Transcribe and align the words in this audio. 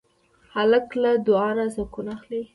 هلک 0.55 0.87
له 1.01 1.11
دعا 1.27 1.49
نه 1.57 1.65
سکون 1.75 2.07
اخلي. 2.15 2.41